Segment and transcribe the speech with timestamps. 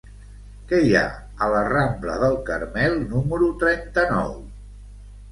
[0.69, 1.01] Què hi ha
[1.47, 4.33] a la rambla del Carmel número trenta-nou?